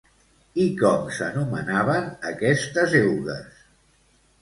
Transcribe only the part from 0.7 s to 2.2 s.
com s'anomenaven